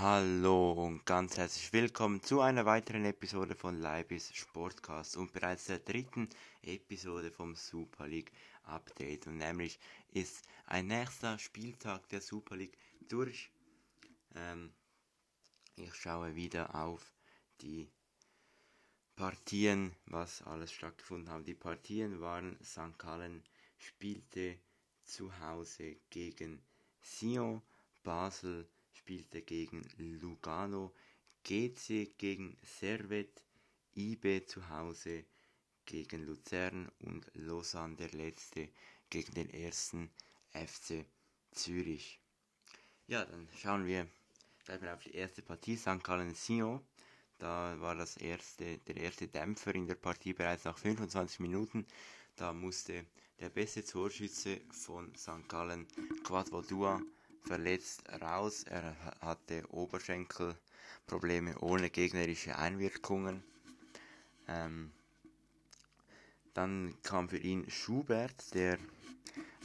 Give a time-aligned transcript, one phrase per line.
[0.00, 5.80] Hallo und ganz herzlich willkommen zu einer weiteren Episode von Leibis Sportcast und bereits der
[5.80, 6.28] dritten
[6.62, 8.30] Episode vom Super League
[8.62, 9.26] Update.
[9.26, 9.80] Und nämlich
[10.12, 13.50] ist ein nächster Spieltag der Super League durch.
[14.36, 14.72] Ähm,
[15.74, 17.12] ich schaue wieder auf
[17.60, 17.90] die
[19.16, 21.44] Partien, was alles stattgefunden hat.
[21.44, 22.96] Die Partien waren St.
[22.98, 23.42] Gallen
[23.78, 24.60] spielte
[25.02, 26.62] zu Hause gegen
[27.02, 27.62] Sion,
[28.04, 28.68] Basel
[29.08, 29.88] spielte gegen
[30.20, 30.92] Lugano,
[31.42, 33.42] GC gegen Servet,
[33.96, 35.24] IB zu Hause
[35.86, 38.68] gegen Luzern und Lausanne der letzte
[39.08, 40.10] gegen den ersten
[40.52, 41.06] FC
[41.52, 42.20] Zürich.
[43.06, 44.06] Ja, dann schauen wir
[44.66, 46.04] gleich mal auf die erste Partie, St.
[46.04, 46.84] Gallen Sion.
[47.38, 51.86] Da war das erste, der erste Dämpfer in der Partie bereits nach 25 Minuten.
[52.36, 53.06] Da musste
[53.40, 55.48] der beste Torschütze von St.
[55.48, 55.86] Gallen,
[56.24, 57.00] Quadvodua,
[57.44, 58.64] verletzt raus.
[58.64, 63.42] Er hatte Oberschenkelprobleme ohne gegnerische Einwirkungen.
[64.48, 64.92] Ähm,
[66.54, 68.78] dann kam für ihn Schubert, der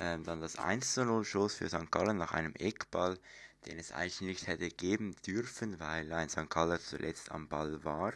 [0.00, 1.90] ähm, dann das 1 zu 0 schoss für St.
[1.90, 3.18] Gallen nach einem Eckball,
[3.66, 6.48] den es eigentlich nicht hätte geben dürfen, weil ein St.
[6.48, 8.14] Gallen zuletzt am Ball war.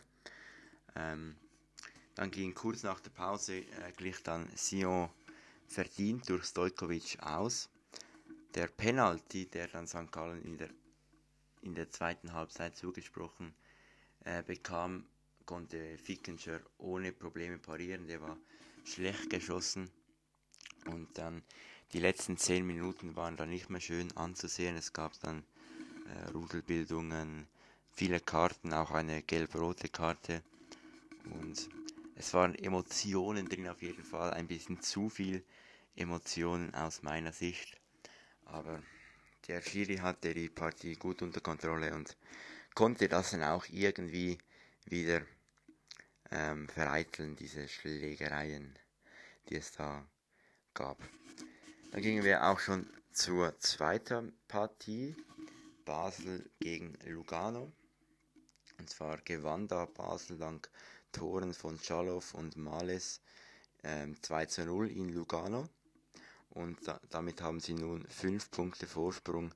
[0.97, 1.37] Ähm,
[2.15, 5.11] dann ging kurz nach der Pause, äh, glich dann Sion
[5.67, 7.69] verdient durch Stojkovic aus
[8.55, 10.11] der Penalty, der dann St.
[10.11, 10.71] Gallen in der,
[11.63, 13.55] in der zweiten Halbzeit zugesprochen
[14.25, 15.07] äh, bekam,
[15.45, 18.07] konnte Fickenscher ohne Probleme parieren.
[18.07, 18.39] Der war
[18.85, 19.91] schlecht geschossen.
[20.87, 21.43] Und dann
[21.93, 24.77] die letzten zehn Minuten waren dann nicht mehr schön anzusehen.
[24.77, 25.45] Es gab dann
[26.07, 27.47] äh, Rudelbildungen,
[27.93, 30.43] viele Karten, auch eine gelb-rote Karte.
[31.31, 31.69] Und
[32.17, 35.45] es waren Emotionen drin auf jeden Fall, ein bisschen zu viel
[35.97, 37.81] Emotionen aus meiner Sicht.
[38.47, 38.83] Aber
[39.49, 42.17] der Schiri hatte die Partie gut unter Kontrolle und
[42.75, 44.39] konnte das dann auch irgendwie
[44.87, 45.23] wieder
[46.31, 48.79] ähm, vereiteln, diese Schlägereien,
[49.49, 50.07] die es da
[50.73, 50.99] gab.
[51.91, 55.15] Dann gingen wir auch schon zur zweiten Partie,
[55.85, 57.73] Basel gegen Lugano.
[58.79, 60.69] Und zwar gewann da Basel dank
[61.13, 63.21] Toren von Schalow und Males
[63.85, 65.69] ähm, 2 zu 0 in Lugano
[66.55, 69.53] und da, damit haben sie nun fünf Punkte Vorsprung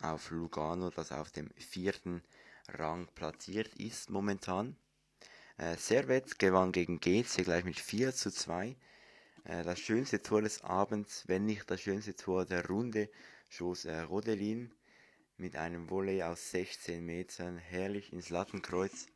[0.00, 2.22] auf Lugano, das auf dem vierten
[2.68, 4.76] Rang platziert ist momentan.
[5.58, 8.76] Äh, Servet gewann gegen GC gleich mit 4 zu 2.
[9.44, 13.08] Äh, das schönste Tor des Abends, wenn nicht das schönste Tor der Runde,
[13.48, 14.72] schoss äh, Rodelin
[15.38, 19.06] mit einem Volley aus 16 Metern herrlich ins Lattenkreuz.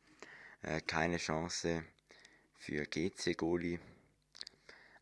[0.63, 1.83] Äh, keine Chance
[2.57, 3.79] für GC-Goli.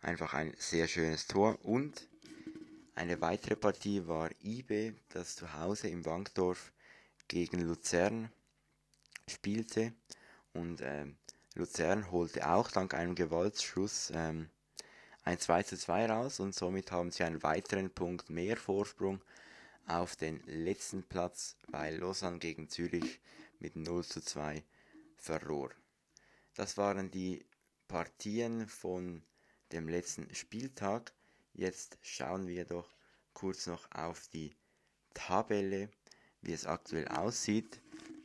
[0.01, 2.07] Einfach ein sehr schönes Tor und
[3.00, 6.74] eine weitere Partie war IB, das zu Hause im Wankdorf
[7.30, 8.30] gegen Luzern
[9.26, 9.94] spielte
[10.52, 11.16] und ähm,
[11.56, 14.50] Luzern holte auch dank einem Gewaltschuss ähm,
[15.24, 19.22] ein 2 zu 2 raus und somit haben sie einen weiteren Punkt mehr Vorsprung
[19.88, 23.22] auf den letzten Platz, weil Lausanne gegen Zürich
[23.59, 24.62] mit 0 zu 2
[25.16, 25.70] verlor.
[26.54, 27.46] Das waren die
[27.88, 29.24] Partien von
[29.72, 31.14] dem letzten Spieltag.
[31.54, 32.94] Jetzt schauen wir doch
[33.34, 34.56] kurz noch auf die
[35.14, 35.90] Tabelle,
[36.42, 37.82] wie es aktuell aussieht.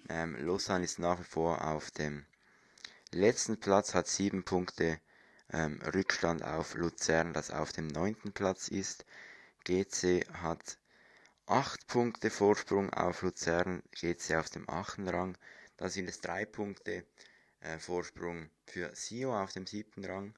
[0.09, 2.27] Ähm, Lausanne ist nach wie vor auf dem
[3.11, 5.01] letzten Platz, hat sieben Punkte
[5.53, 9.05] ähm, Rückstand auf Luzern, das auf dem neunten Platz ist.
[9.65, 10.79] GC hat
[11.47, 15.39] acht Punkte Vorsprung auf Luzern, GC auf dem achten Rang.
[15.77, 17.05] Da sind es drei Punkte
[17.61, 20.35] äh, Vorsprung für Sio auf dem siebten Rang.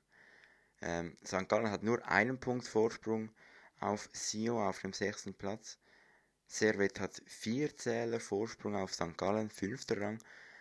[0.82, 1.48] Ähm, St.
[1.48, 3.30] Gallen hat nur einen Punkt Vorsprung
[3.80, 5.78] auf Sio auf dem sechsten Platz.
[6.46, 9.16] Servet hat vier Zähler Vorsprung auf St.
[9.16, 10.18] Gallen, fünfter Rang.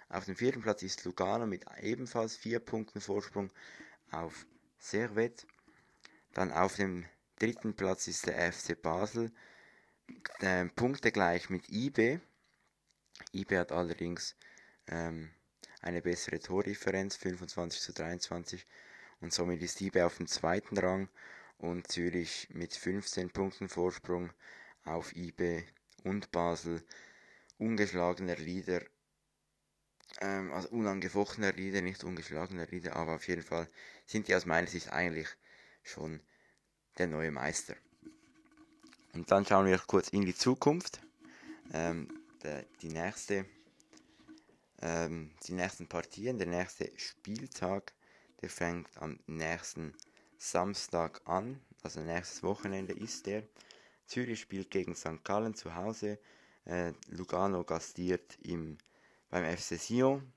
[0.10, 3.52] Auf dem vierten Platz ist Lugano mit ebenfalls vier Punkten Vorsprung
[4.12, 4.46] auf
[4.78, 5.46] Servet.
[6.34, 7.06] Dann auf dem
[7.40, 9.32] dritten Platz ist der FC Basel,
[10.40, 12.20] äh, Punkte gleich mit IB.
[13.34, 14.36] IB hat allerdings
[14.88, 15.32] ähm,
[15.82, 18.66] eine bessere Tordifferenz, 25 zu 23
[19.26, 21.10] und somit ist IB auf dem zweiten Rang
[21.58, 24.32] und Zürich mit 15 Punkten Vorsprung
[24.84, 25.64] auf IB
[26.04, 26.84] und Basel
[27.58, 28.84] ungeschlagener Leader,
[30.22, 33.68] ähm, also unangefochtener Leader, nicht ungeschlagener Leader, aber auf jeden Fall
[34.06, 35.30] sind die aus meiner Sicht eigentlich
[35.82, 36.22] schon
[37.00, 37.76] der neue Meister.
[39.14, 41.02] Und dann schauen wir kurz in die Zukunft.
[41.74, 42.10] Ähm,
[42.44, 43.48] der, die nächste,
[44.84, 47.92] ähm, die nächsten Partien, der nächste Spieltag
[48.46, 49.96] der fängt am nächsten
[50.38, 53.42] Samstag an, also nächstes Wochenende ist der.
[54.06, 55.24] Zürich spielt gegen St.
[55.24, 56.20] Gallen zu Hause.
[56.66, 58.78] Äh, Lugano gastiert im,
[59.32, 60.32] beim FC Sion.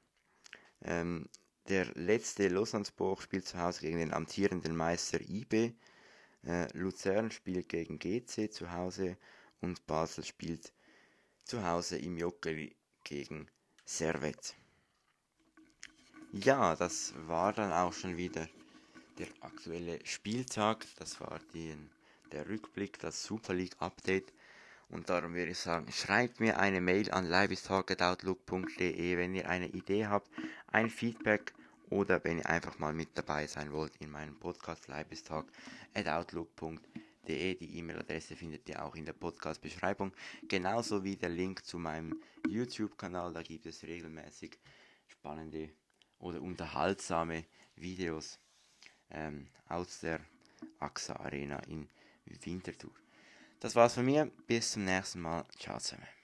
[0.80, 1.28] Ähm,
[1.68, 5.74] der letzte Lausanne-Sport spielt zu Hause gegen den amtierenden Meister IB.
[6.46, 9.18] Äh, Luzern spielt gegen GC zu Hause
[9.60, 10.72] und Basel spielt
[11.44, 12.74] zu Hause im Jockeli
[13.04, 13.50] gegen
[13.84, 14.56] Servet.
[16.32, 18.46] Ja, das war dann auch schon wieder
[19.18, 20.84] der aktuelle Spieltag.
[20.98, 21.74] Das war die,
[22.32, 24.34] der Rückblick, das Super League Update.
[24.90, 30.06] Und darum würde ich sagen, schreibt mir eine Mail an leibistalk.outlook.de, wenn ihr eine Idee
[30.06, 30.30] habt,
[30.66, 31.54] ein Feedback
[31.88, 37.54] oder wenn ihr einfach mal mit dabei sein wollt in meinem Podcast leibistalk.outlook.de.
[37.54, 40.12] Die E-Mail-Adresse findet ihr auch in der Podcast-Beschreibung.
[40.46, 43.32] Genauso wie der Link zu meinem YouTube-Kanal.
[43.32, 44.58] Da gibt es regelmäßig
[45.06, 45.70] spannende
[46.18, 47.44] oder unterhaltsame
[47.76, 48.38] Videos
[49.10, 50.20] ähm, aus der
[50.80, 51.88] AXA Arena in
[52.24, 52.92] Winterthur.
[53.60, 54.30] Das war's von mir.
[54.46, 55.44] Bis zum nächsten Mal.
[55.58, 56.17] Ciao zusammen.